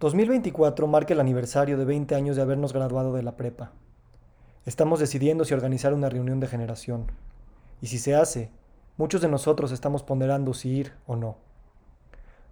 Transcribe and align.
2024 0.00 0.86
marca 0.86 1.12
el 1.12 1.20
aniversario 1.20 1.76
de 1.76 1.84
20 1.84 2.14
años 2.14 2.34
de 2.34 2.40
habernos 2.40 2.72
graduado 2.72 3.12
de 3.12 3.22
la 3.22 3.36
prepa. 3.36 3.72
Estamos 4.64 4.98
decidiendo 4.98 5.44
si 5.44 5.52
organizar 5.52 5.92
una 5.92 6.08
reunión 6.08 6.40
de 6.40 6.46
generación. 6.46 7.12
Y 7.82 7.88
si 7.88 7.98
se 7.98 8.14
hace, 8.14 8.50
muchos 8.96 9.20
de 9.20 9.28
nosotros 9.28 9.72
estamos 9.72 10.02
ponderando 10.02 10.54
si 10.54 10.70
ir 10.70 10.94
o 11.06 11.16
no. 11.16 11.36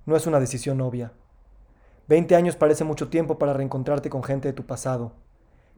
No 0.04 0.14
es 0.14 0.26
una 0.26 0.40
decisión 0.40 0.82
obvia. 0.82 1.12
20 2.08 2.37
años 2.37 2.54
parece 2.54 2.85
mucho 2.85 3.08
tiempo 3.08 3.38
para 3.38 3.54
reencontrarte 3.54 4.10
con 4.10 4.22
gente 4.22 4.49
de 4.49 4.54
tu 4.54 4.67
pasado, 4.67 5.12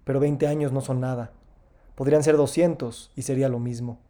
pero 0.03 0.19
20 0.19 0.49
años 0.49 0.73
no 0.73 0.81
son 0.81 0.99
nada. 0.99 1.31
Podrían 1.95 2.25
ser 2.25 2.37
200 2.37 3.13
y 3.15 3.23
sería 3.23 3.49
lo 3.49 3.61
mismo. 3.61 4.01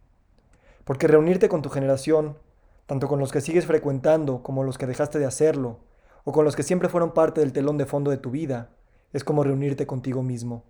Porque 0.85 1.09
reunirte 1.09 1.51
con 1.51 1.61
tu 1.61 1.69
generación, 1.69 2.39
tanto 2.87 3.07
con 3.07 3.19
los 3.19 3.33
que 3.33 3.43
sigues 3.43 3.67
frecuentando 3.67 4.43
como 4.43 4.65
los 4.65 4.79
que 4.79 4.87
dejaste 4.87 5.19
de 5.19 5.27
hacerlo, 5.27 5.90
o 6.25 6.33
con 6.33 6.45
los 6.45 6.57
que 6.57 6.63
siempre 6.63 6.89
fueron 6.89 7.13
parte 7.13 7.41
del 7.41 7.53
telón 7.53 7.79
de 7.79 7.87
fondo 7.87 8.11
de 8.11 8.19
tu 8.19 8.31
vida, 8.31 8.71
es 9.13 9.25
como 9.25 9.45
reunirte 9.45 9.87
contigo 9.87 10.23
mismo. 10.23 10.65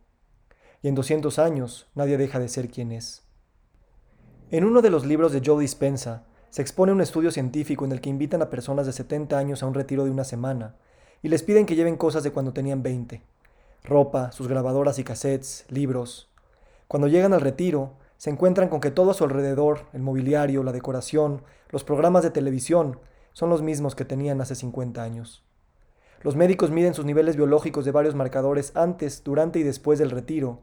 Y 0.83 0.89
en 0.89 0.95
200 0.95 1.39
años 1.39 1.89
nadie 1.95 2.17
deja 2.17 2.39
de 2.39 2.49
ser 2.49 2.69
quien 2.69 2.93
es. 2.93 3.23
En 4.51 4.65
uno 4.65 4.83
de 4.83 4.91
los 4.91 5.07
libros 5.07 5.33
de 5.33 5.43
Joe 5.45 5.61
Dispensa 5.61 6.25
se 6.51 6.63
expone 6.63 6.93
un 6.93 7.01
estudio 7.01 7.31
científico 7.31 7.85
en 7.85 7.93
el 7.93 8.01
que 8.01 8.11
invitan 8.11 8.43
a 8.43 8.51
personas 8.51 8.87
de 8.87 8.93
70 8.93 9.39
años 9.39 9.63
a 9.63 9.67
un 9.67 9.75
retiro 9.75 10.05
de 10.05 10.11
una 10.11 10.25
semana 10.25 10.75
y 11.23 11.29
les 11.29 11.43
piden 11.43 11.67
que 11.67 11.77
lleven 11.77 11.97
cosas 11.97 12.23
de 12.23 12.33
cuando 12.33 12.53
tenían 12.53 12.83
20. 12.83 13.23
Ropa, 13.85 14.33
sus 14.33 14.49
grabadoras 14.49 14.99
y 14.99 15.05
cassettes, 15.05 15.65
libros. 15.69 16.29
Cuando 16.89 17.09
llegan 17.09 17.33
al 17.33 17.41
retiro, 17.41 17.95
se 18.17 18.31
encuentran 18.31 18.69
con 18.69 18.81
que 18.81 18.91
todo 18.91 19.13
a 19.13 19.15
su 19.15 19.25
alrededor, 19.25 19.87
el 19.93 20.03
mobiliario, 20.03 20.63
la 20.63 20.73
decoración, 20.73 21.43
los 21.71 21.85
programas 21.85 22.23
de 22.23 22.31
televisión, 22.31 22.99
son 23.33 23.49
los 23.49 23.63
mismos 23.63 23.95
que 23.95 24.05
tenían 24.05 24.41
hace 24.41 24.55
50 24.55 25.03
años. 25.03 25.45
Los 26.23 26.37
médicos 26.37 26.71
miden 26.71 26.95
sus 26.95 27.05
niveles 27.05 27.37
biológicos 27.37 27.85
de 27.85 27.93
varios 27.93 28.15
marcadores 28.15 28.73
antes, 28.77 29.25
durante 29.25 29.59
y 29.59 29.63
después 29.63 29.99
del 29.99 30.11
retiro, 30.11 30.61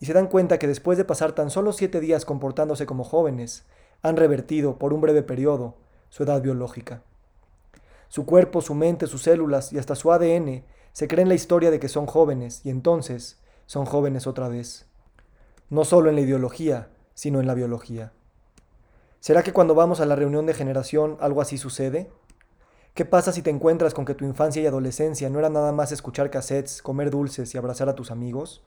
y 0.00 0.06
se 0.06 0.12
dan 0.12 0.28
cuenta 0.28 0.58
que 0.58 0.66
después 0.66 0.96
de 0.96 1.04
pasar 1.04 1.32
tan 1.32 1.50
solo 1.50 1.72
siete 1.72 2.00
días 2.00 2.24
comportándose 2.24 2.86
como 2.86 3.04
jóvenes, 3.04 3.66
han 4.02 4.16
revertido, 4.16 4.78
por 4.78 4.92
un 4.92 5.00
breve 5.00 5.22
periodo, 5.22 5.76
su 6.08 6.22
edad 6.22 6.40
biológica. 6.40 7.02
Su 8.08 8.26
cuerpo, 8.26 8.60
su 8.60 8.74
mente, 8.74 9.06
sus 9.06 9.22
células 9.22 9.72
y 9.72 9.78
hasta 9.78 9.94
su 9.94 10.12
ADN 10.12 10.64
se 10.92 11.08
creen 11.08 11.28
la 11.28 11.34
historia 11.34 11.70
de 11.70 11.80
que 11.80 11.88
son 11.88 12.06
jóvenes 12.06 12.60
y 12.64 12.70
entonces 12.70 13.40
son 13.66 13.84
jóvenes 13.84 14.26
otra 14.26 14.48
vez. 14.48 14.86
No 15.68 15.84
solo 15.84 16.08
en 16.08 16.14
la 16.14 16.20
ideología, 16.20 16.88
sino 17.14 17.40
en 17.40 17.46
la 17.46 17.54
biología. 17.54 18.12
¿Será 19.20 19.42
que 19.42 19.52
cuando 19.52 19.74
vamos 19.74 20.00
a 20.00 20.06
la 20.06 20.16
reunión 20.16 20.46
de 20.46 20.54
generación 20.54 21.16
algo 21.20 21.40
así 21.40 21.58
sucede? 21.58 22.10
¿Qué 22.94 23.04
pasa 23.04 23.32
si 23.32 23.42
te 23.42 23.50
encuentras 23.50 23.92
con 23.92 24.04
que 24.04 24.14
tu 24.14 24.24
infancia 24.24 24.62
y 24.62 24.66
adolescencia 24.66 25.28
no 25.28 25.40
era 25.40 25.50
nada 25.50 25.72
más 25.72 25.90
escuchar 25.90 26.30
cassettes, 26.30 26.80
comer 26.80 27.10
dulces 27.10 27.52
y 27.52 27.58
abrazar 27.58 27.88
a 27.88 27.96
tus 27.96 28.12
amigos? 28.12 28.62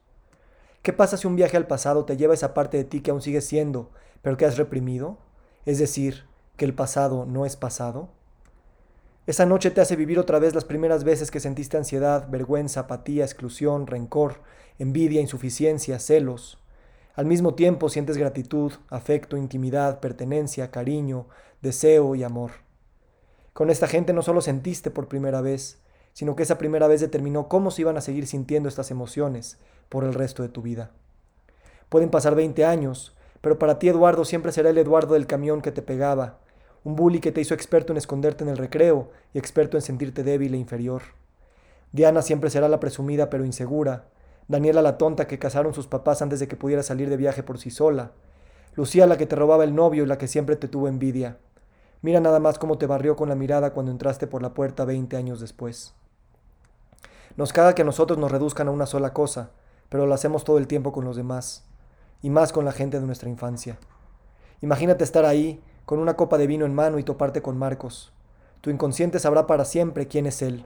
¿Qué 0.82 0.92
pasa 0.92 1.16
si 1.16 1.28
un 1.28 1.38
viaje 1.38 1.56
al 1.56 1.66
pasado 1.66 2.04
te 2.04 2.18
lleva 2.18 2.34
esa 2.34 2.54
parte 2.54 2.76
de 2.76 2.84
ti 2.84 3.00
que 3.00 3.12
aún 3.12 3.22
sigue 3.22 3.40
siendo, 3.40 3.90
pero 4.22 4.36
que 4.36 4.44
has 4.44 4.58
reprimido? 4.58 5.18
Es 5.66 5.80
decir, 5.80 6.26
que 6.58 6.66
el 6.66 6.74
pasado 6.74 7.26
no 7.26 7.46
es 7.46 7.56
pasado. 7.56 8.10
Esa 9.28 9.46
noche 9.46 9.72
te 9.72 9.80
hace 9.80 9.96
vivir 9.96 10.20
otra 10.20 10.40
vez 10.40 10.54
las 10.54 10.66
primeras 10.66 11.06
veces 11.06 11.32
que 11.32 11.40
sentiste 11.40 11.78
ansiedad, 11.78 12.28
vergüenza, 12.28 12.82
apatía, 12.82 13.24
exclusión, 13.24 13.88
rencor, 13.88 14.42
envidia, 14.78 15.22
insuficiencia, 15.22 16.00
celos. 16.00 16.62
Al 17.16 17.28
mismo 17.28 17.56
tiempo 17.56 17.88
sientes 17.88 18.18
gratitud, 18.18 18.74
afecto, 18.90 19.38
intimidad, 19.38 20.02
pertenencia, 20.02 20.70
cariño, 20.70 21.28
deseo 21.62 22.14
y 22.14 22.24
amor. 22.24 22.67
Con 23.58 23.72
esta 23.72 23.88
gente 23.88 24.14
no 24.14 24.22
solo 24.22 24.42
sentiste 24.42 24.92
por 24.92 25.08
primera 25.08 25.42
vez, 25.42 25.80
sino 26.14 26.36
que 26.36 26.44
esa 26.44 26.60
primera 26.60 26.88
vez 26.88 27.02
determinó 27.02 27.48
cómo 27.48 27.72
se 27.72 27.82
iban 27.82 27.98
a 27.98 28.02
seguir 28.02 28.28
sintiendo 28.28 28.70
estas 28.70 28.92
emociones 28.92 29.58
por 29.90 30.04
el 30.04 30.14
resto 30.14 30.44
de 30.44 30.50
tu 30.50 30.62
vida. 30.62 30.92
Pueden 31.90 32.12
pasar 32.12 32.36
20 32.36 32.64
años, 32.66 33.18
pero 33.42 33.58
para 33.58 33.80
ti 33.80 33.90
Eduardo 33.90 34.26
siempre 34.26 34.52
será 34.52 34.70
el 34.70 34.78
Eduardo 34.78 35.16
del 35.16 35.26
camión 35.26 35.64
que 35.64 35.72
te 35.72 35.82
pegaba, 35.82 36.38
un 36.84 36.96
bully 36.96 37.20
que 37.20 37.32
te 37.32 37.42
hizo 37.42 37.56
experto 37.56 37.92
en 37.94 37.98
esconderte 37.98 38.44
en 38.44 38.52
el 38.52 38.58
recreo 38.58 39.10
y 39.34 39.40
experto 39.40 39.76
en 39.76 39.82
sentirte 39.82 40.22
débil 40.22 40.54
e 40.54 40.58
inferior. 40.58 41.02
Diana 41.92 42.22
siempre 42.22 42.52
será 42.52 42.70
la 42.70 42.80
presumida 42.80 43.32
pero 43.32 43.44
insegura, 43.44 44.06
Daniela 44.48 44.84
la 44.84 45.00
tonta 45.00 45.26
que 45.26 45.40
casaron 45.40 45.74
sus 45.74 45.88
papás 45.88 46.22
antes 46.22 46.40
de 46.40 46.48
que 46.48 46.58
pudiera 46.58 46.84
salir 46.84 47.10
de 47.10 47.18
viaje 47.18 47.42
por 47.42 47.58
sí 47.58 47.72
sola, 47.72 48.12
Lucía 48.76 49.08
la 49.08 49.18
que 49.18 49.26
te 49.26 49.36
robaba 49.36 49.64
el 49.64 49.74
novio 49.74 50.04
y 50.04 50.06
la 50.06 50.20
que 50.20 50.28
siempre 50.28 50.58
te 50.58 50.68
tuvo 50.68 50.88
envidia. 50.88 51.38
Mira 52.02 52.20
nada 52.20 52.40
más 52.40 52.60
cómo 52.60 52.78
te 52.78 52.88
barrió 52.88 53.16
con 53.16 53.30
la 53.30 53.36
mirada 53.36 53.74
cuando 53.74 53.92
entraste 53.92 54.28
por 54.28 54.42
la 54.42 54.54
puerta 54.54 54.86
20 54.86 55.18
años 55.18 55.40
después. 55.40 55.94
Nos 57.36 57.54
caga 57.54 57.76
que 57.76 57.82
a 57.82 57.86
nosotros 57.86 58.18
nos 58.18 58.32
reduzcan 58.32 58.68
a 58.68 58.72
una 58.72 58.86
sola 58.86 59.14
cosa, 59.14 59.52
pero 59.90 60.06
lo 60.06 60.14
hacemos 60.14 60.44
todo 60.44 60.58
el 60.58 60.68
tiempo 60.68 60.92
con 60.92 61.06
los 61.06 61.16
demás, 61.16 61.66
y 62.22 62.30
más 62.30 62.52
con 62.52 62.66
la 62.66 62.72
gente 62.72 63.00
de 63.00 63.06
nuestra 63.06 63.30
infancia. 63.30 63.78
Imagínate 64.62 65.04
estar 65.04 65.26
ahí, 65.26 65.62
con 65.86 66.00
una 66.00 66.16
copa 66.16 66.38
de 66.38 66.48
vino 66.48 66.66
en 66.66 66.74
mano 66.74 67.00
y 67.00 67.04
toparte 67.04 67.42
con 67.42 67.58
Marcos. 67.58 68.12
Tu 68.62 68.70
inconsciente 68.70 69.20
sabrá 69.20 69.48
para 69.48 69.66
siempre 69.66 70.08
quién 70.08 70.26
es 70.26 70.42
él. 70.42 70.66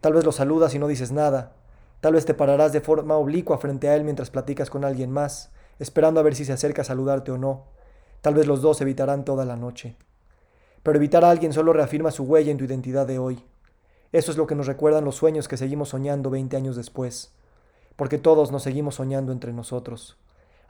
Tal 0.00 0.12
vez 0.12 0.24
lo 0.24 0.32
saludas 0.32 0.74
y 0.74 0.78
no 0.78 0.86
dices 0.86 1.12
nada, 1.12 1.52
Tal 2.00 2.12
vez 2.12 2.26
te 2.26 2.34
pararás 2.34 2.72
de 2.72 2.80
forma 2.80 3.16
oblicua 3.16 3.58
frente 3.58 3.88
a 3.88 3.96
él 3.96 4.04
mientras 4.04 4.30
platicas 4.30 4.70
con 4.70 4.84
alguien 4.84 5.10
más, 5.10 5.50
esperando 5.78 6.20
a 6.20 6.22
ver 6.22 6.34
si 6.34 6.44
se 6.44 6.52
acerca 6.52 6.82
a 6.82 6.84
saludarte 6.84 7.32
o 7.32 7.38
no. 7.38 7.64
Tal 8.20 8.34
vez 8.34 8.46
los 8.46 8.62
dos 8.62 8.80
evitarán 8.80 9.24
toda 9.24 9.44
la 9.44 9.56
noche. 9.56 9.96
Pero 10.86 10.98
evitar 10.98 11.24
a 11.24 11.30
alguien 11.30 11.52
solo 11.52 11.72
reafirma 11.72 12.12
su 12.12 12.22
huella 12.22 12.52
en 12.52 12.58
tu 12.58 12.64
identidad 12.64 13.08
de 13.08 13.18
hoy. 13.18 13.42
Eso 14.12 14.30
es 14.30 14.36
lo 14.36 14.46
que 14.46 14.54
nos 14.54 14.68
recuerdan 14.68 15.04
los 15.04 15.16
sueños 15.16 15.48
que 15.48 15.56
seguimos 15.56 15.88
soñando 15.88 16.30
20 16.30 16.56
años 16.56 16.76
después. 16.76 17.32
Porque 17.96 18.18
todos 18.18 18.52
nos 18.52 18.62
seguimos 18.62 18.94
soñando 18.94 19.32
entre 19.32 19.52
nosotros. 19.52 20.16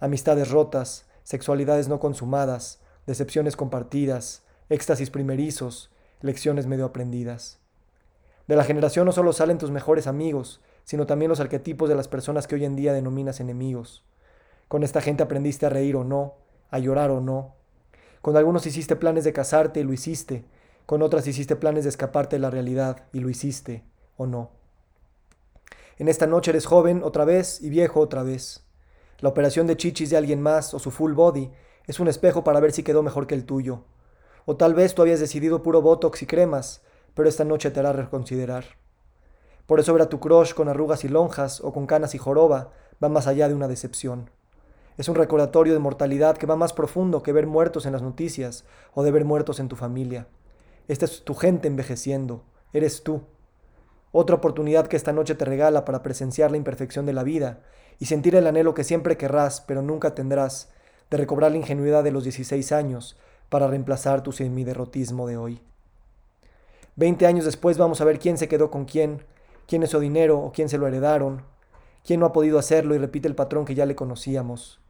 Amistades 0.01 0.51
rotas, 0.51 1.05
sexualidades 1.23 1.89
no 1.89 2.01
consumadas, 2.01 2.81
decepciones 3.07 3.57
compartidas, 3.57 4.43
éxtasis 4.71 5.11
primerizos, 5.11 5.91
lecciones 6.23 6.67
medio 6.67 6.87
aprendidas. 6.87 7.59
De 8.49 8.57
la 8.57 8.65
generación 8.65 9.05
no 9.05 9.13
solo 9.13 9.35
salen 9.35 9.59
tus 9.59 9.71
mejores 9.71 10.07
amigos, 10.07 10.63
sino 10.85 11.07
también 11.07 11.29
los 11.29 11.41
arquetipos 11.41 11.91
de 11.91 11.95
las 11.95 12.09
personas 12.09 12.47
que 12.47 12.55
hoy 12.55 12.65
en 12.65 12.75
día 12.75 12.95
denominas 12.95 13.39
enemigos. 13.41 14.03
Con 14.69 14.83
esta 14.83 15.03
gente 15.03 15.23
aprendiste 15.23 15.67
a 15.67 15.69
reír 15.69 15.95
o 15.95 16.05
no, 16.05 16.37
a 16.71 16.79
llorar 16.79 17.11
o 17.11 17.21
no. 17.21 17.57
Con 18.27 18.37
algunos 18.37 18.67
hiciste 18.67 18.97
planes 18.97 19.23
de 19.23 19.33
casarte 19.33 19.79
y 19.79 19.85
lo 19.85 19.93
hiciste. 19.93 20.45
Con 20.85 21.01
otras 21.01 21.29
hiciste 21.29 21.55
planes 21.55 21.85
de 21.85 21.91
escaparte 21.91 22.35
de 22.35 22.41
la 22.41 22.51
realidad 22.51 23.05
y 23.13 23.21
lo 23.21 23.31
hiciste 23.31 23.85
o 24.17 24.27
no. 24.27 24.51
En 25.97 26.09
esta 26.09 26.27
noche 26.27 26.51
eres 26.51 26.67
joven 26.67 27.05
otra 27.05 27.25
vez 27.25 27.63
y 27.63 27.71
viejo 27.71 28.01
otra 28.01 28.25
vez. 28.25 28.67
La 29.21 29.29
operación 29.29 29.69
de 29.69 29.77
chichis 29.77 30.11
de 30.11 30.17
alguien 30.17 30.43
más 30.43 30.75
o 30.75 30.81
su 30.81 30.91
full 30.91 31.13
body 31.13 31.53
es 31.87 32.01
un 32.01 32.09
espejo 32.09 32.43
para 32.43 32.59
ver 32.59 32.73
si 32.73 32.83
quedó 32.83 33.05
mejor 33.05 33.29
que 33.29 33.37
el 33.37 33.45
tuyo. 33.45 33.85
O 34.45 34.57
tal 34.57 34.75
vez 34.75 34.97
tú 34.97 35.03
habías 35.03 35.21
decidido 35.21 35.63
puro 35.63 35.81
botox 35.81 36.21
y 36.23 36.27
cremas, 36.27 36.83
pero 37.15 37.29
esta 37.29 37.45
noche 37.45 37.71
te 37.71 37.79
hará 37.79 37.93
reconsiderar. 37.93 38.65
Por 39.69 39.79
eso 39.79 39.93
ver 39.93 40.03
a 40.03 40.09
tu 40.09 40.19
crush 40.19 40.53
con 40.53 40.69
arrugas 40.69 41.05
y 41.05 41.09
lonjas 41.09 41.61
o 41.61 41.73
con 41.73 41.87
canas 41.87 42.17
y 42.17 42.19
joroba 42.19 42.73
va 43.01 43.09
más 43.09 43.29
allá 43.29 43.47
de 43.47 43.55
una 43.55 43.69
decepción. 43.69 44.31
Es 44.99 45.09
un 45.09 45.15
recordatorio 45.15 45.75
de 45.75 45.79
mortalidad 45.79 46.39
que 46.39 46.47
va 46.47 46.57
más 46.57 46.73
profundo 46.73 47.23
que 47.23 47.33
ver 47.33 47.47
muertos 47.47 47.85
en 47.85 47.93
las 47.93 48.03
noticias 48.03 48.65
o 48.95 49.03
de 49.03 49.11
ver 49.11 49.27
muertos 49.27 49.61
en 49.61 49.69
tu 49.69 49.77
familia. 49.77 50.27
Esta 50.89 51.05
es 51.05 51.23
tu 51.23 51.35
gente 51.35 51.69
envejeciendo, 51.69 52.45
eres 52.73 53.03
tú. 53.03 53.23
Otra 54.13 54.37
oportunidad 54.37 54.87
que 54.87 54.97
esta 54.97 55.13
noche 55.13 55.35
te 55.35 55.45
regala 55.45 55.85
para 55.85 56.03
presenciar 56.03 56.51
la 56.51 56.57
imperfección 56.57 57.05
de 57.05 57.13
la 57.13 57.25
vida 57.25 57.61
y 57.99 58.07
sentir 58.07 58.35
el 58.37 58.47
anhelo 58.47 58.73
que 58.73 58.85
siempre 58.85 59.19
querrás, 59.19 59.61
pero 59.61 59.83
nunca 59.83 60.15
tendrás, 60.15 60.71
de 61.11 61.19
recobrar 61.19 61.51
la 61.51 61.59
ingenuidad 61.59 62.03
de 62.03 62.11
los 62.11 62.25
16 62.25 62.73
años 62.73 63.17
para 63.49 63.69
reemplazar 63.69 64.23
tu 64.23 64.33
semiderrotismo 64.33 65.27
de 65.27 65.37
hoy. 65.37 65.61
Veinte 66.97 67.27
años 67.27 67.45
después 67.45 67.77
vamos 67.77 68.01
a 68.01 68.05
ver 68.05 68.19
quién 68.19 68.39
se 68.39 68.49
quedó 68.49 68.71
con 68.71 68.87
quién, 68.87 69.23
quién 69.69 69.83
es 69.83 69.91
su 69.91 70.01
dinero 70.01 70.41
o 70.41 70.53
quién 70.53 70.69
se 70.69 70.79
lo 70.79 70.87
heredaron, 70.87 71.43
quién 72.05 72.21
no 72.21 72.27
ha 72.27 72.33
podido 72.33 72.59
hacerlo 72.59 72.95
y 72.95 72.99
repite 72.99 73.29
el 73.29 73.35
patrón 73.35 73.67
que 73.67 73.75
ya 73.75 73.85
le 73.87 73.95
conocíamos, 73.95 74.81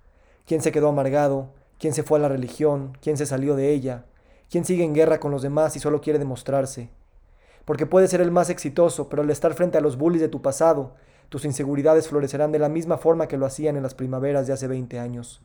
quién 0.47 0.63
se 0.63 0.73
quedó 0.73 0.89
amargado, 0.89 1.51
quién 1.79 1.93
se 1.93 2.03
fue 2.03 2.19
a 2.19 2.23
la 2.23 2.29
religión, 2.29 2.97
quién 3.03 3.17
se 3.17 3.27
salió 3.27 3.57
de 3.57 3.73
ella, 3.73 4.05
quién 4.51 4.65
sigue 4.65 4.85
en 4.85 4.95
guerra 4.95 5.21
con 5.21 5.31
los 5.31 5.43
demás 5.43 5.77
y 5.77 5.81
solo 5.81 6.01
quiere 6.01 6.19
demostrarse. 6.19 6.89
Porque 7.65 7.87
puede 7.87 8.09
ser 8.09 8.21
el 8.21 8.31
más 8.31 8.49
exitoso, 8.49 9.09
pero 9.09 9.23
al 9.23 9.31
estar 9.31 9.55
frente 9.55 9.77
a 9.77 9.81
los 9.81 9.99
bullies 9.99 10.23
de 10.23 10.29
tu 10.29 10.41
pasado, 10.41 10.95
tus 11.29 11.45
inseguridades 11.45 12.09
florecerán 12.09 12.53
de 12.53 12.61
la 12.61 12.69
misma 12.69 12.97
forma 12.99 13.27
que 13.27 13.37
lo 13.37 13.47
hacían 13.47 13.77
en 13.77 13.83
las 13.83 13.95
primaveras 13.95 14.47
de 14.47 14.53
hace 14.53 14.69
20 14.69 15.01
años. 15.01 15.43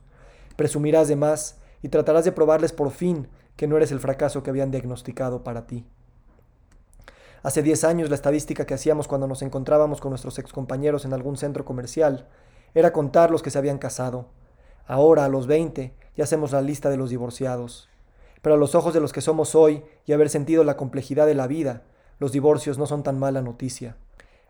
Presumirás 0.55 1.07
de 1.07 1.15
más 1.15 1.57
y 1.81 1.89
tratarás 1.89 2.23
de 2.23 2.31
probarles 2.31 2.71
por 2.71 2.91
fin 2.91 3.27
que 3.55 3.67
no 3.67 3.77
eres 3.77 3.91
el 3.91 3.99
fracaso 3.99 4.43
que 4.43 4.51
habían 4.51 4.69
diagnosticado 4.69 5.43
para 5.43 5.65
ti. 5.65 5.85
Hace 7.41 7.63
10 7.63 7.83
años 7.85 8.09
la 8.09 8.15
estadística 8.15 8.65
que 8.65 8.75
hacíamos 8.75 9.07
cuando 9.07 9.27
nos 9.27 9.41
encontrábamos 9.41 9.99
con 9.99 10.11
nuestros 10.11 10.37
excompañeros 10.37 11.05
en 11.05 11.13
algún 11.13 11.37
centro 11.37 11.65
comercial 11.65 12.27
era 12.75 12.93
contar 12.93 13.31
los 13.31 13.41
que 13.41 13.49
se 13.49 13.57
habían 13.57 13.79
casado. 13.79 14.27
Ahora, 14.85 15.25
a 15.25 15.29
los 15.29 15.47
20, 15.47 15.93
ya 16.15 16.23
hacemos 16.23 16.51
la 16.51 16.61
lista 16.61 16.89
de 16.89 16.97
los 16.97 17.09
divorciados. 17.09 17.89
Pero 18.41 18.55
a 18.55 18.57
los 18.57 18.75
ojos 18.75 18.93
de 18.93 18.99
los 18.99 19.13
que 19.13 19.21
somos 19.21 19.55
hoy 19.55 19.83
y 20.05 20.13
haber 20.13 20.29
sentido 20.29 20.63
la 20.63 20.77
complejidad 20.77 21.27
de 21.27 21.35
la 21.35 21.47
vida, 21.47 21.83
los 22.19 22.31
divorcios 22.31 22.77
no 22.77 22.85
son 22.85 23.03
tan 23.03 23.19
mala 23.19 23.41
noticia. 23.41 23.97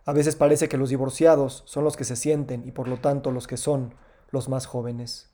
A 0.05 0.13
veces 0.13 0.35
parece 0.35 0.67
que 0.67 0.77
los 0.77 0.89
divorciados 0.89 1.63
son 1.65 1.83
los 1.83 1.95
que 1.95 2.05
se 2.05 2.15
sienten 2.15 2.67
y 2.67 2.71
por 2.71 2.87
lo 2.87 2.97
tanto 2.97 3.31
los 3.31 3.47
que 3.47 3.57
son 3.57 3.93
los 4.31 4.49
más 4.49 4.65
jóvenes. 4.65 5.29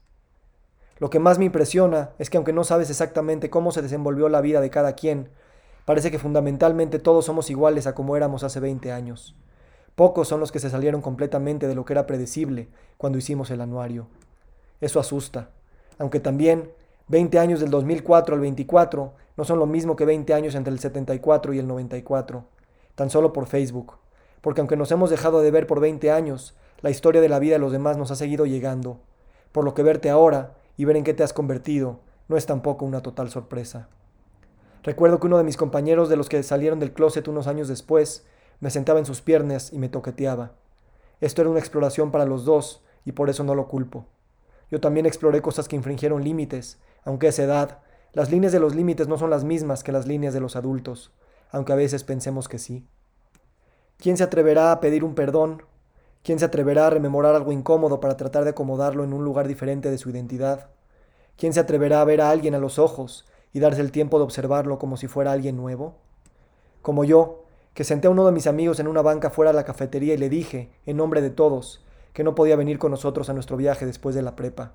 Lo 1.00 1.10
que 1.10 1.20
más 1.20 1.40
me 1.40 1.46
impresiona 1.46 2.12
es 2.18 2.30
que 2.30 2.38
aunque 2.38 2.54
no 2.54 2.64
sabes 2.64 2.90
exactamente 2.90 3.50
cómo 3.50 3.72
se 3.72 3.82
desenvolvió 3.82 4.30
la 4.30 4.42
vida 4.42 4.62
de 4.62 4.70
cada 4.70 4.94
quien, 4.94 5.30
parece 5.86 6.12
que 6.12 6.20
fundamentalmente 6.20 7.00
todos 7.00 7.26
somos 7.26 7.50
iguales 7.50 7.88
a 7.88 7.96
como 7.96 8.18
éramos 8.18 8.44
hace 8.44 8.60
20 8.60 8.92
años. 8.92 9.36
Pocos 9.96 10.28
son 10.28 10.40
los 10.40 10.52
que 10.52 10.60
se 10.60 10.70
salieron 10.70 11.02
completamente 11.02 11.68
de 11.68 11.76
lo 11.76 11.86
que 11.86 11.94
era 11.94 12.06
predecible 12.06 12.68
cuando 12.98 13.20
hicimos 13.20 13.52
el 13.52 13.62
anuario. 13.62 14.08
Eso 14.82 15.00
asusta, 15.00 15.50
aunque 15.98 16.20
también 16.20 16.72
20 17.08 17.40
años 17.40 17.60
del 17.60 17.70
2004 17.70 18.36
al 18.36 18.42
24 18.42 19.14
no 19.38 19.44
son 19.46 19.60
lo 19.60 19.66
mismo 19.66 19.96
que 19.96 20.06
20 20.06 20.34
años 20.34 20.56
entre 20.56 20.74
el 20.74 20.80
74 20.80 21.54
y 21.54 21.60
el 21.60 21.68
94, 21.68 22.46
tan 22.96 23.10
solo 23.10 23.34
por 23.34 23.48
Facebook, 23.48 23.94
porque 24.42 24.62
aunque 24.62 24.76
nos 24.76 24.92
hemos 24.92 25.10
dejado 25.10 25.42
de 25.42 25.52
ver 25.52 25.68
por 25.68 25.80
20 25.80 26.12
años, 26.12 26.56
la 26.82 26.90
historia 26.90 27.22
de 27.22 27.30
la 27.30 27.40
vida 27.40 27.54
de 27.54 27.60
los 27.60 27.72
demás 27.72 27.98
nos 27.98 28.12
ha 28.12 28.16
seguido 28.16 28.46
llegando, 28.46 29.00
por 29.52 29.64
lo 29.64 29.74
que 29.74 29.84
verte 29.84 30.10
ahora 30.10 30.56
y 30.76 30.86
ver 30.86 30.98
en 30.98 31.04
qué 31.04 31.14
te 31.14 31.24
has 31.24 31.34
convertido 31.34 32.00
no 32.28 32.38
es 32.38 32.46
tampoco 32.46 32.86
una 32.86 33.02
total 33.02 33.30
sorpresa. 33.30 33.88
Recuerdo 34.84 35.20
que 35.20 35.28
uno 35.28 35.38
de 35.38 35.44
mis 35.44 35.58
compañeros 35.58 36.10
de 36.10 36.18
los 36.18 36.30
que 36.30 36.44
salieron 36.44 36.80
del 36.80 36.94
closet 36.94 37.28
unos 37.28 37.48
años 37.48 37.68
después 37.68 38.26
me 38.60 38.70
sentaba 38.70 39.00
en 39.00 39.06
sus 39.06 39.22
piernas 39.22 39.72
y 39.74 39.80
me 39.80 39.90
toqueteaba. 39.90 40.52
Esto 41.20 41.42
era 41.42 41.50
una 41.50 41.60
exploración 41.60 42.12
para 42.12 42.26
los 42.26 42.46
dos 42.46 42.84
y 43.06 43.14
por 43.14 43.30
eso 43.30 43.44
no 43.44 43.56
lo 43.56 43.68
culpo. 43.68 44.06
Yo 44.70 44.80
también 44.82 45.06
exploré 45.06 45.42
cosas 45.42 45.68
que 45.68 45.76
infringieron 45.76 46.24
límites, 46.24 46.80
aunque 47.04 47.28
a 47.28 47.30
esa 47.30 47.44
edad, 47.44 47.80
las 48.14 48.32
líneas 48.32 48.52
de 48.52 48.60
los 48.60 48.76
límites 48.76 49.08
no 49.08 49.18
son 49.18 49.30
las 49.30 49.44
mismas 49.44 49.84
que 49.84 49.92
las 49.92 50.08
líneas 50.08 50.34
de 50.34 50.40
los 50.40 50.56
adultos, 50.56 51.12
aunque 51.52 51.74
a 51.74 51.76
veces 51.78 52.04
pensemos 52.04 52.48
que 52.48 52.60
sí. 52.60 52.88
¿Quién 53.98 54.18
se 54.18 54.24
atreverá 54.24 54.72
a 54.72 54.80
pedir 54.80 55.04
un 55.04 55.16
perdón? 55.16 55.64
¿Quién 56.24 56.40
se 56.40 56.46
atreverá 56.46 56.88
a 56.88 56.90
rememorar 56.90 57.36
algo 57.36 57.52
incómodo 57.52 58.00
para 58.00 58.18
tratar 58.18 58.44
de 58.44 58.50
acomodarlo 58.50 59.04
en 59.04 59.14
un 59.14 59.24
lugar 59.24 59.48
diferente 59.48 59.90
de 59.90 59.98
su 59.98 60.10
identidad? 60.10 60.70
¿Quién 61.38 61.54
se 61.54 61.60
atreverá 61.60 62.02
a 62.02 62.06
ver 62.06 62.22
a 62.22 62.30
alguien 62.30 62.56
a 62.56 62.60
los 62.60 62.80
ojos 62.80 63.26
y 63.54 63.60
darse 63.60 63.82
el 63.82 63.92
tiempo 63.92 64.18
de 64.18 64.26
observarlo 64.26 64.78
como 64.80 64.98
si 64.98 65.08
fuera 65.08 65.32
alguien 65.32 65.56
nuevo? 65.56 65.96
Como 66.82 67.06
yo, 67.06 67.46
que 67.74 67.84
senté 67.84 68.08
a 68.08 68.12
uno 68.12 68.26
de 68.26 68.32
mis 68.32 68.48
amigos 68.48 68.80
en 68.80 68.88
una 68.88 69.04
banca 69.04 69.30
fuera 69.30 69.52
de 69.52 69.56
la 69.56 69.64
cafetería 69.64 70.16
y 70.16 70.18
le 70.18 70.30
dije, 70.30 70.72
en 70.86 70.98
nombre 70.98 71.22
de 71.22 71.30
todos, 71.30 71.86
que 72.18 72.24
no 72.24 72.34
podía 72.34 72.56
venir 72.56 72.80
con 72.80 72.90
nosotros 72.90 73.30
a 73.30 73.34
nuestro 73.34 73.58
viaje 73.58 73.86
después 73.86 74.16
de 74.16 74.24
la 74.24 74.36
prepa. 74.36 74.72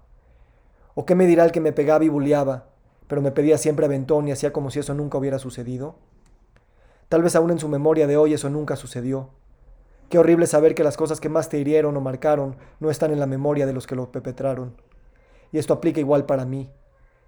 ¿O 0.94 1.04
qué 1.04 1.16
me 1.16 1.26
dirá 1.26 1.44
el 1.44 1.50
que 1.50 1.58
me 1.58 1.72
pegaba 1.72 2.04
y 2.04 2.08
bulleaba, 2.08 2.66
pero 3.08 3.20
me 3.20 3.32
pedía 3.32 3.58
siempre 3.58 3.84
aventón 3.84 4.28
y 4.28 4.30
hacía 4.30 4.52
como 4.52 4.70
si 4.70 4.78
eso 4.78 4.94
nunca 4.94 5.18
hubiera 5.18 5.40
sucedido? 5.40 5.96
Tal 7.08 7.20
vez 7.20 7.34
aún 7.34 7.50
en 7.50 7.58
su 7.58 7.68
memoria 7.68 8.06
de 8.06 8.16
hoy 8.16 8.32
eso 8.32 8.48
nunca 8.48 8.76
sucedió. 8.76 9.30
Qué 10.08 10.20
horrible 10.20 10.46
saber 10.46 10.76
que 10.76 10.84
las 10.84 10.96
cosas 10.96 11.18
que 11.18 11.28
más 11.28 11.48
te 11.48 11.58
hirieron 11.58 11.96
o 11.96 12.00
marcaron 12.00 12.54
no 12.78 12.90
están 12.90 13.10
en 13.10 13.18
la 13.18 13.26
memoria 13.26 13.66
de 13.66 13.72
los 13.72 13.88
que 13.88 13.96
lo 13.96 14.12
perpetraron. 14.12 14.76
Y 15.50 15.58
esto 15.58 15.74
aplica 15.74 15.98
igual 15.98 16.26
para 16.26 16.44
mí. 16.44 16.70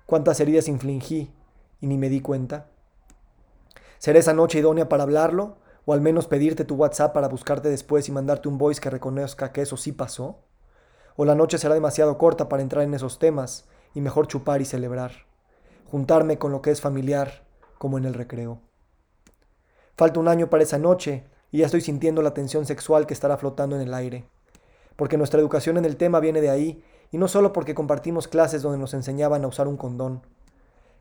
¿Cuántas 0.06 0.38
heridas 0.38 0.68
infligí 0.68 1.32
y 1.80 1.88
ni 1.88 1.98
me 1.98 2.08
di 2.08 2.20
cuenta? 2.20 2.68
¿Será 3.98 4.20
esa 4.20 4.32
noche 4.32 4.60
idónea 4.60 4.88
para 4.88 5.02
hablarlo? 5.02 5.56
¿O 5.86 5.92
al 5.92 6.00
menos 6.00 6.26
pedirte 6.26 6.64
tu 6.64 6.76
WhatsApp 6.76 7.12
para 7.12 7.28
buscarte 7.28 7.68
después 7.68 8.08
y 8.08 8.12
mandarte 8.12 8.48
un 8.48 8.58
voice 8.58 8.80
que 8.80 8.90
reconozca 8.90 9.52
que 9.52 9.62
eso 9.62 9.76
sí 9.76 9.92
pasó? 9.92 10.38
o 11.16 11.24
la 11.24 11.34
noche 11.34 11.58
será 11.58 11.74
demasiado 11.74 12.18
corta 12.18 12.48
para 12.48 12.62
entrar 12.62 12.84
en 12.84 12.94
esos 12.94 13.18
temas 13.18 13.66
y 13.94 14.00
mejor 14.00 14.26
chupar 14.26 14.60
y 14.60 14.64
celebrar, 14.64 15.12
juntarme 15.90 16.38
con 16.38 16.52
lo 16.52 16.62
que 16.62 16.70
es 16.70 16.80
familiar, 16.80 17.44
como 17.78 17.98
en 17.98 18.04
el 18.04 18.14
recreo. 18.14 18.60
Falta 19.96 20.18
un 20.18 20.28
año 20.28 20.50
para 20.50 20.64
esa 20.64 20.78
noche 20.78 21.24
y 21.52 21.58
ya 21.58 21.66
estoy 21.66 21.80
sintiendo 21.80 22.22
la 22.22 22.34
tensión 22.34 22.66
sexual 22.66 23.06
que 23.06 23.14
estará 23.14 23.36
flotando 23.36 23.76
en 23.76 23.82
el 23.82 23.94
aire, 23.94 24.24
porque 24.96 25.16
nuestra 25.16 25.40
educación 25.40 25.76
en 25.76 25.84
el 25.84 25.96
tema 25.96 26.18
viene 26.18 26.40
de 26.40 26.50
ahí 26.50 26.82
y 27.12 27.18
no 27.18 27.28
solo 27.28 27.52
porque 27.52 27.74
compartimos 27.74 28.26
clases 28.26 28.62
donde 28.62 28.78
nos 28.78 28.94
enseñaban 28.94 29.44
a 29.44 29.48
usar 29.48 29.68
un 29.68 29.76
condón. 29.76 30.26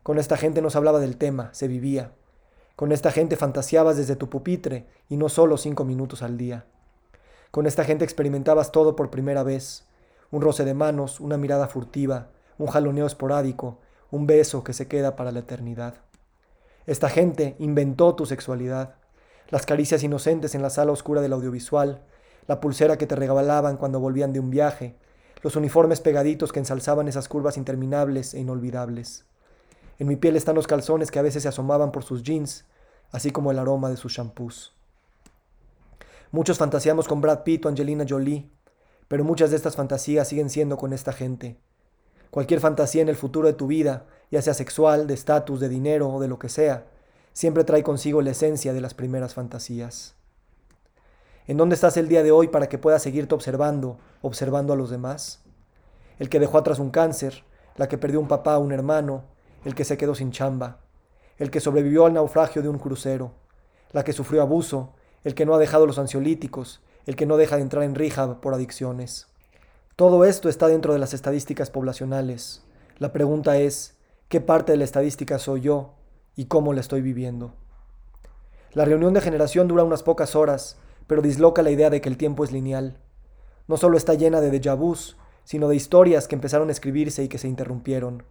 Con 0.04 0.18
esta 0.18 0.36
gente 0.36 0.62
nos 0.62 0.76
hablaba 0.76 1.00
del 1.00 1.16
tema, 1.16 1.52
se 1.52 1.66
vivía. 1.66 2.12
Con 2.76 2.90
esta 2.90 3.12
gente 3.12 3.36
fantaseabas 3.36 3.96
desde 3.96 4.16
tu 4.16 4.28
pupitre 4.28 4.88
y 5.08 5.16
no 5.16 5.28
solo 5.28 5.56
cinco 5.58 5.84
minutos 5.84 6.22
al 6.22 6.36
día. 6.36 6.66
Con 7.52 7.66
esta 7.66 7.84
gente 7.84 8.04
experimentabas 8.04 8.72
todo 8.72 8.96
por 8.96 9.10
primera 9.10 9.44
vez, 9.44 9.86
un 10.32 10.42
roce 10.42 10.64
de 10.64 10.74
manos, 10.74 11.20
una 11.20 11.36
mirada 11.36 11.68
furtiva, 11.68 12.30
un 12.58 12.66
jaloneo 12.66 13.06
esporádico, 13.06 13.78
un 14.10 14.26
beso 14.26 14.64
que 14.64 14.72
se 14.72 14.88
queda 14.88 15.14
para 15.14 15.30
la 15.30 15.38
eternidad. 15.40 15.94
Esta 16.86 17.08
gente 17.08 17.54
inventó 17.60 18.16
tu 18.16 18.26
sexualidad, 18.26 18.96
las 19.50 19.66
caricias 19.66 20.02
inocentes 20.02 20.56
en 20.56 20.62
la 20.62 20.70
sala 20.70 20.90
oscura 20.90 21.20
del 21.20 21.32
audiovisual, 21.32 22.02
la 22.48 22.60
pulsera 22.60 22.98
que 22.98 23.06
te 23.06 23.14
regalaban 23.14 23.76
cuando 23.76 24.00
volvían 24.00 24.32
de 24.32 24.40
un 24.40 24.50
viaje, 24.50 24.96
los 25.42 25.54
uniformes 25.54 26.00
pegaditos 26.00 26.52
que 26.52 26.58
ensalzaban 26.58 27.06
esas 27.06 27.28
curvas 27.28 27.56
interminables 27.56 28.34
e 28.34 28.40
inolvidables. 28.40 29.26
En 29.98 30.08
mi 30.08 30.16
piel 30.16 30.36
están 30.36 30.54
los 30.54 30.66
calzones 30.66 31.10
que 31.10 31.18
a 31.18 31.22
veces 31.22 31.42
se 31.42 31.48
asomaban 31.48 31.92
por 31.92 32.04
sus 32.04 32.22
jeans, 32.22 32.64
así 33.12 33.30
como 33.30 33.50
el 33.50 33.58
aroma 33.58 33.90
de 33.90 33.96
sus 33.96 34.12
shampoos. 34.12 34.74
Muchos 36.32 36.58
fantaseamos 36.58 37.06
con 37.06 37.20
Brad 37.20 37.44
Pitt 37.44 37.64
o 37.64 37.68
Angelina 37.68 38.04
Jolie, 38.08 38.50
pero 39.06 39.22
muchas 39.22 39.50
de 39.50 39.56
estas 39.56 39.76
fantasías 39.76 40.26
siguen 40.26 40.50
siendo 40.50 40.76
con 40.76 40.92
esta 40.92 41.12
gente. 41.12 41.56
Cualquier 42.30 42.58
fantasía 42.58 43.02
en 43.02 43.08
el 43.08 43.14
futuro 43.14 43.46
de 43.46 43.54
tu 43.54 43.68
vida, 43.68 44.06
ya 44.32 44.42
sea 44.42 44.54
sexual, 44.54 45.06
de 45.06 45.14
estatus, 45.14 45.60
de 45.60 45.68
dinero 45.68 46.08
o 46.08 46.20
de 46.20 46.26
lo 46.26 46.40
que 46.40 46.48
sea, 46.48 46.86
siempre 47.32 47.62
trae 47.62 47.84
consigo 47.84 48.22
la 48.22 48.32
esencia 48.32 48.72
de 48.72 48.80
las 48.80 48.94
primeras 48.94 49.34
fantasías. 49.34 50.16
¿En 51.46 51.56
dónde 51.56 51.74
estás 51.74 51.96
el 51.96 52.08
día 52.08 52.22
de 52.22 52.32
hoy 52.32 52.48
para 52.48 52.68
que 52.68 52.78
puedas 52.78 53.02
seguirte 53.02 53.34
observando, 53.34 53.98
observando 54.22 54.72
a 54.72 54.76
los 54.76 54.90
demás? 54.90 55.44
El 56.18 56.28
que 56.28 56.40
dejó 56.40 56.58
atrás 56.58 56.80
un 56.80 56.90
cáncer, 56.90 57.44
la 57.76 57.88
que 57.88 57.98
perdió 57.98 58.18
un 58.18 58.28
papá 58.28 58.58
un 58.58 58.72
hermano, 58.72 59.24
el 59.64 59.74
que 59.74 59.84
se 59.84 59.96
quedó 59.96 60.14
sin 60.14 60.30
chamba, 60.30 60.78
el 61.38 61.50
que 61.50 61.60
sobrevivió 61.60 62.06
al 62.06 62.14
naufragio 62.14 62.62
de 62.62 62.68
un 62.68 62.78
crucero, 62.78 63.32
la 63.92 64.04
que 64.04 64.12
sufrió 64.12 64.42
abuso, 64.42 64.92
el 65.24 65.34
que 65.34 65.46
no 65.46 65.54
ha 65.54 65.58
dejado 65.58 65.86
los 65.86 65.98
ansiolíticos, 65.98 66.82
el 67.06 67.16
que 67.16 67.26
no 67.26 67.36
deja 67.36 67.56
de 67.56 67.62
entrar 67.62 67.84
en 67.84 67.94
rehab 67.94 68.40
por 68.40 68.54
adicciones. 68.54 69.26
Todo 69.96 70.24
esto 70.24 70.48
está 70.48 70.68
dentro 70.68 70.92
de 70.92 70.98
las 70.98 71.14
estadísticas 71.14 71.70
poblacionales. 71.70 72.62
La 72.98 73.12
pregunta 73.12 73.58
es, 73.58 73.96
¿qué 74.28 74.40
parte 74.40 74.72
de 74.72 74.78
la 74.78 74.84
estadística 74.84 75.38
soy 75.38 75.62
yo 75.62 75.94
y 76.36 76.46
cómo 76.46 76.72
la 76.72 76.80
estoy 76.80 77.00
viviendo? 77.00 77.54
La 78.72 78.84
reunión 78.84 79.14
de 79.14 79.20
generación 79.20 79.68
dura 79.68 79.84
unas 79.84 80.02
pocas 80.02 80.34
horas, 80.34 80.78
pero 81.06 81.22
disloca 81.22 81.62
la 81.62 81.70
idea 81.70 81.90
de 81.90 82.00
que 82.00 82.08
el 82.08 82.16
tiempo 82.16 82.42
es 82.42 82.50
lineal. 82.50 82.98
No 83.68 83.76
solo 83.76 83.96
está 83.96 84.14
llena 84.14 84.40
de 84.40 84.50
déjà 84.50 84.76
vus, 84.76 85.16
sino 85.44 85.68
de 85.68 85.76
historias 85.76 86.26
que 86.26 86.34
empezaron 86.34 86.68
a 86.68 86.72
escribirse 86.72 87.22
y 87.22 87.28
que 87.28 87.38
se 87.38 87.48
interrumpieron. 87.48 88.24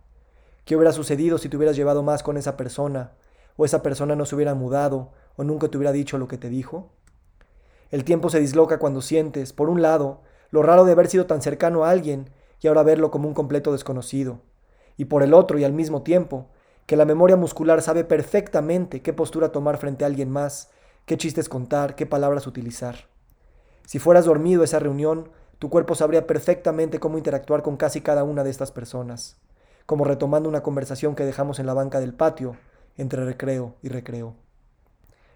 ¿Qué 0.65 0.77
hubiera 0.77 0.93
sucedido 0.93 1.38
si 1.38 1.50
te 1.50 1.58
hubieras 1.58 1.75
llevado 1.75 2.03
más 2.03 2.24
con 2.24 2.38
esa 2.38 2.55
persona? 2.55 3.12
¿O 3.58 3.65
esa 3.65 3.84
persona 3.84 4.15
no 4.15 4.25
se 4.25 4.36
hubiera 4.36 4.53
mudado? 4.53 5.12
¿O 5.36 5.43
nunca 5.43 5.67
te 5.67 5.77
hubiera 5.77 5.91
dicho 5.91 6.17
lo 6.17 6.29
que 6.29 6.38
te 6.38 6.50
dijo? 6.50 6.89
El 7.91 8.05
tiempo 8.05 8.29
se 8.29 8.39
disloca 8.39 8.79
cuando 8.79 9.01
sientes, 9.01 9.51
por 9.51 9.70
un 9.70 9.82
lado, 9.82 10.22
lo 10.51 10.63
raro 10.63 10.86
de 10.86 10.93
haber 10.93 11.08
sido 11.08 11.25
tan 11.25 11.41
cercano 11.41 11.84
a 11.84 11.89
alguien 11.89 12.29
y 12.62 12.67
ahora 12.67 12.84
verlo 12.84 13.12
como 13.12 13.27
un 13.27 13.34
completo 13.34 13.74
desconocido. 13.74 14.39
Y 14.96 15.05
por 15.05 15.22
el 15.22 15.34
otro 15.34 15.60
y 15.60 15.65
al 15.65 15.74
mismo 15.74 16.01
tiempo, 16.01 16.48
que 16.86 16.96
la 16.96 17.05
memoria 17.05 17.36
muscular 17.36 17.82
sabe 17.82 18.05
perfectamente 18.05 19.01
qué 19.01 19.12
postura 19.12 19.51
tomar 19.51 19.77
frente 19.77 20.05
a 20.05 20.08
alguien 20.08 20.29
más, 20.29 20.70
qué 21.05 21.17
chistes 21.17 21.50
contar, 21.50 21.96
qué 21.96 22.05
palabras 22.05 22.48
utilizar. 22.48 23.08
Si 23.86 24.00
fueras 24.00 24.25
dormido 24.25 24.63
esa 24.63 24.79
reunión, 24.79 25.29
tu 25.60 25.70
cuerpo 25.70 25.93
sabría 25.93 26.25
perfectamente 26.25 27.00
cómo 27.00 27.17
interactuar 27.17 27.63
con 27.63 27.75
casi 27.75 28.00
cada 28.00 28.24
una 28.24 28.46
de 28.46 28.50
estas 28.50 28.72
personas, 28.72 29.38
como 29.86 30.06
retomando 30.06 30.50
una 30.50 30.63
conversación 30.63 31.16
que 31.16 31.25
dejamos 31.25 31.60
en 31.60 31.66
la 31.66 31.74
banca 31.74 32.00
del 32.00 32.13
patio, 32.13 32.56
entre 32.98 33.25
recreo 33.25 33.75
y 33.82 33.90
recreo. 33.90 34.36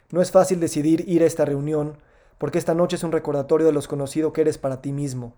No 0.09 0.21
es 0.21 0.31
fácil 0.31 0.59
decidir 0.59 1.03
ir 1.07 1.23
a 1.23 1.25
esta 1.25 1.45
reunión 1.45 1.97
porque 2.37 2.59
esta 2.59 2.73
noche 2.73 2.95
es 2.95 3.03
un 3.03 3.11
recordatorio 3.11 3.65
de 3.65 3.73
los 3.73 3.87
conocido 3.87 4.31
que 4.31 4.41
eres 4.41 4.57
para 4.57 4.81
ti 4.81 4.91
mismo, 4.91 5.33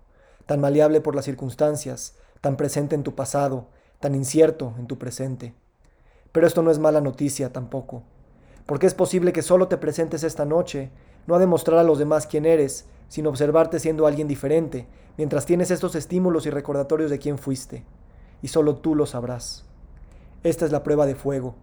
tan 0.45 0.59
maleable 0.59 1.01
por 1.01 1.15
las 1.15 1.25
circunstancias, 1.25 2.15
tan 2.41 2.57
presente 2.57 2.95
en 2.95 3.03
tu 3.03 3.15
pasado, 3.15 3.67
tan 3.99 4.15
incierto 4.15 4.73
en 4.77 4.87
tu 4.87 4.97
presente. 4.97 5.53
Pero 6.31 6.45
esto 6.45 6.61
no 6.61 6.71
es 6.71 6.79
mala 6.79 7.01
noticia 7.01 7.51
tampoco, 7.51 8.03
porque 8.65 8.85
es 8.85 8.93
posible 8.93 9.33
que 9.33 9.41
solo 9.41 9.67
te 9.67 9.77
presentes 9.77 10.23
esta 10.23 10.45
noche, 10.45 10.91
no 11.25 11.35
a 11.35 11.39
demostrar 11.39 11.79
a 11.79 11.83
los 11.83 11.97
demás 11.97 12.27
quién 12.27 12.45
eres, 12.45 12.85
sino 13.07 13.29
observarte 13.29 13.79
siendo 13.79 14.05
alguien 14.05 14.27
diferente, 14.27 14.87
mientras 15.17 15.45
tienes 15.45 15.71
estos 15.71 15.95
estímulos 15.95 16.45
y 16.45 16.49
recordatorios 16.49 17.09
de 17.09 17.19
quién 17.19 17.37
fuiste, 17.37 17.83
y 18.41 18.49
solo 18.49 18.75
tú 18.75 18.95
lo 18.95 19.05
sabrás. 19.05 19.65
Esta 20.43 20.65
es 20.65 20.71
la 20.71 20.83
prueba 20.83 21.05
de 21.05 21.15
fuego, 21.15 21.55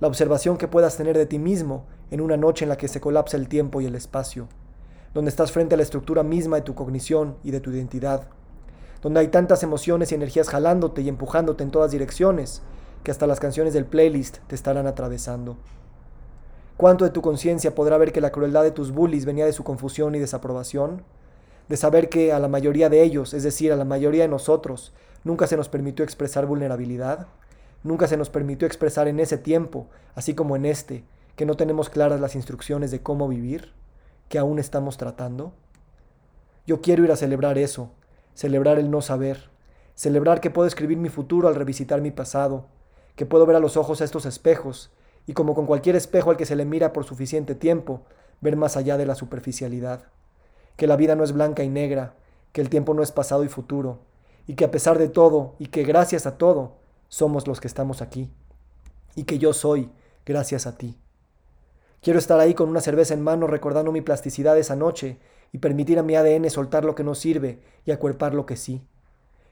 la 0.00 0.08
observación 0.08 0.56
que 0.56 0.68
puedas 0.68 0.96
tener 0.96 1.16
de 1.16 1.26
ti 1.26 1.38
mismo 1.38 1.84
en 2.10 2.20
una 2.20 2.36
noche 2.36 2.64
en 2.64 2.68
la 2.68 2.76
que 2.76 2.88
se 2.88 3.00
colapsa 3.00 3.36
el 3.36 3.48
tiempo 3.48 3.80
y 3.80 3.86
el 3.86 3.94
espacio 3.94 4.48
donde 5.14 5.30
estás 5.30 5.50
frente 5.50 5.74
a 5.74 5.76
la 5.76 5.82
estructura 5.82 6.22
misma 6.22 6.56
de 6.56 6.62
tu 6.62 6.74
cognición 6.74 7.36
y 7.42 7.50
de 7.50 7.60
tu 7.60 7.70
identidad, 7.70 8.28
donde 9.02 9.20
hay 9.20 9.28
tantas 9.28 9.62
emociones 9.62 10.12
y 10.12 10.14
energías 10.14 10.48
jalándote 10.48 11.02
y 11.02 11.08
empujándote 11.08 11.64
en 11.64 11.70
todas 11.70 11.90
direcciones, 11.90 12.62
que 13.02 13.10
hasta 13.10 13.26
las 13.26 13.40
canciones 13.40 13.72
del 13.72 13.86
playlist 13.86 14.38
te 14.46 14.54
estarán 14.54 14.86
atravesando. 14.86 15.56
¿Cuánto 16.76 17.04
de 17.04 17.10
tu 17.10 17.22
conciencia 17.22 17.74
podrá 17.74 17.98
ver 17.98 18.12
que 18.12 18.20
la 18.20 18.30
crueldad 18.30 18.62
de 18.62 18.70
tus 18.70 18.92
bullies 18.92 19.24
venía 19.24 19.46
de 19.46 19.52
su 19.52 19.64
confusión 19.64 20.14
y 20.14 20.18
desaprobación? 20.18 21.02
De 21.70 21.76
saber 21.76 22.08
que 22.08 22.32
a 22.32 22.40
la 22.40 22.48
mayoría 22.48 22.88
de 22.88 23.00
ellos, 23.00 23.32
es 23.32 23.44
decir, 23.44 23.72
a 23.72 23.76
la 23.76 23.84
mayoría 23.84 24.22
de 24.22 24.28
nosotros, 24.28 24.92
nunca 25.22 25.46
se 25.46 25.56
nos 25.56 25.68
permitió 25.68 26.04
expresar 26.04 26.44
vulnerabilidad? 26.44 27.28
Nunca 27.84 28.08
se 28.08 28.16
nos 28.16 28.28
permitió 28.28 28.66
expresar 28.66 29.06
en 29.06 29.20
ese 29.20 29.38
tiempo, 29.38 29.86
así 30.16 30.34
como 30.34 30.56
en 30.56 30.66
este, 30.66 31.04
que 31.36 31.46
no 31.46 31.54
tenemos 31.54 31.88
claras 31.88 32.20
las 32.20 32.34
instrucciones 32.34 32.90
de 32.90 33.02
cómo 33.04 33.28
vivir, 33.28 33.70
que 34.28 34.40
aún 34.40 34.58
estamos 34.58 34.96
tratando. 34.96 35.52
Yo 36.66 36.80
quiero 36.80 37.04
ir 37.04 37.12
a 37.12 37.16
celebrar 37.16 37.56
eso, 37.56 37.92
celebrar 38.34 38.80
el 38.80 38.90
no 38.90 39.00
saber, 39.00 39.48
celebrar 39.94 40.40
que 40.40 40.50
puedo 40.50 40.66
escribir 40.66 40.98
mi 40.98 41.08
futuro 41.08 41.46
al 41.46 41.54
revisitar 41.54 42.00
mi 42.00 42.10
pasado, 42.10 42.66
que 43.14 43.26
puedo 43.26 43.46
ver 43.46 43.54
a 43.54 43.60
los 43.60 43.76
ojos 43.76 44.00
a 44.00 44.04
estos 44.04 44.26
espejos 44.26 44.90
y 45.24 45.34
como 45.34 45.54
con 45.54 45.66
cualquier 45.66 45.94
espejo 45.94 46.30
al 46.30 46.36
que 46.36 46.46
se 46.46 46.56
le 46.56 46.64
mira 46.64 46.92
por 46.92 47.04
suficiente 47.04 47.54
tiempo, 47.54 48.02
ver 48.40 48.56
más 48.56 48.76
allá 48.76 48.96
de 48.96 49.06
la 49.06 49.14
superficialidad. 49.14 50.08
Que 50.76 50.86
la 50.86 50.96
vida 50.96 51.14
no 51.14 51.24
es 51.24 51.32
blanca 51.32 51.62
y 51.62 51.68
negra, 51.68 52.14
que 52.52 52.60
el 52.60 52.68
tiempo 52.68 52.94
no 52.94 53.02
es 53.02 53.12
pasado 53.12 53.44
y 53.44 53.48
futuro, 53.48 54.00
y 54.46 54.54
que 54.54 54.64
a 54.64 54.70
pesar 54.70 54.98
de 54.98 55.08
todo, 55.08 55.54
y 55.58 55.66
que 55.66 55.84
gracias 55.84 56.26
a 56.26 56.38
todo, 56.38 56.76
somos 57.08 57.46
los 57.46 57.60
que 57.60 57.68
estamos 57.68 58.02
aquí, 58.02 58.30
y 59.14 59.24
que 59.24 59.38
yo 59.38 59.52
soy 59.52 59.90
gracias 60.24 60.66
a 60.66 60.76
ti. 60.76 60.96
Quiero 62.02 62.18
estar 62.18 62.40
ahí 62.40 62.54
con 62.54 62.68
una 62.68 62.80
cerveza 62.80 63.14
en 63.14 63.22
mano 63.22 63.46
recordando 63.46 63.92
mi 63.92 64.00
plasticidad 64.00 64.56
esa 64.58 64.74
noche 64.74 65.18
y 65.52 65.58
permitir 65.58 65.98
a 65.98 66.02
mi 66.02 66.16
ADN 66.16 66.48
soltar 66.48 66.84
lo 66.84 66.94
que 66.94 67.04
no 67.04 67.14
sirve 67.14 67.60
y 67.84 67.90
acuerpar 67.90 68.32
lo 68.32 68.46
que 68.46 68.56
sí. 68.56 68.82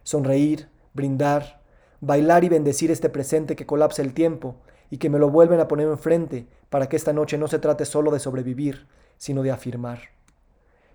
Sonreír, 0.02 0.68
brindar, 0.94 1.60
bailar 2.00 2.44
y 2.44 2.48
bendecir 2.48 2.90
este 2.90 3.10
presente 3.10 3.56
que 3.56 3.66
colapsa 3.66 4.00
el 4.02 4.14
tiempo 4.14 4.56
y 4.90 4.98
que 4.98 5.10
me 5.10 5.18
lo 5.18 5.28
vuelven 5.28 5.60
a 5.60 5.68
poner 5.68 5.88
enfrente 5.88 6.46
para 6.70 6.88
que 6.88 6.96
esta 6.96 7.12
noche 7.12 7.36
no 7.36 7.48
se 7.48 7.58
trate 7.58 7.84
solo 7.84 8.10
de 8.10 8.20
sobrevivir, 8.20 8.86
sino 9.18 9.42
de 9.42 9.50
afirmar. 9.50 10.17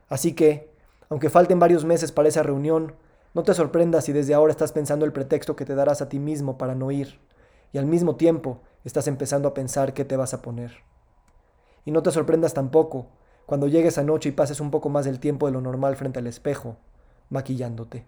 Así 0.09 0.33
que, 0.33 0.71
aunque 1.09 1.29
falten 1.29 1.59
varios 1.59 1.85
meses 1.85 2.11
para 2.11 2.29
esa 2.29 2.43
reunión, 2.43 2.95
no 3.33 3.43
te 3.43 3.53
sorprendas 3.53 4.05
si 4.05 4.13
desde 4.13 4.33
ahora 4.33 4.51
estás 4.51 4.71
pensando 4.71 5.05
el 5.05 5.13
pretexto 5.13 5.55
que 5.55 5.65
te 5.65 5.75
darás 5.75 6.01
a 6.01 6.09
ti 6.09 6.19
mismo 6.19 6.57
para 6.57 6.75
no 6.75 6.91
ir, 6.91 7.19
y 7.71 7.77
al 7.77 7.85
mismo 7.85 8.15
tiempo 8.15 8.61
estás 8.83 9.07
empezando 9.07 9.47
a 9.47 9.53
pensar 9.53 9.93
qué 9.93 10.05
te 10.05 10.17
vas 10.17 10.33
a 10.33 10.41
poner. 10.41 10.83
Y 11.85 11.91
no 11.91 12.03
te 12.03 12.11
sorprendas 12.11 12.53
tampoco 12.53 13.07
cuando 13.45 13.67
llegues 13.67 13.93
esa 13.93 14.03
noche 14.03 14.29
y 14.29 14.33
pases 14.33 14.59
un 14.59 14.71
poco 14.71 14.89
más 14.89 15.05
del 15.05 15.19
tiempo 15.19 15.47
de 15.47 15.51
lo 15.51 15.61
normal 15.61 15.95
frente 15.95 16.19
al 16.19 16.27
espejo, 16.27 16.77
maquillándote. 17.29 18.05